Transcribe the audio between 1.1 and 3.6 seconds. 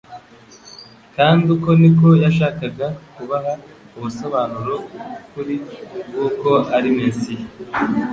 kandi uko niko yashakaga kubaha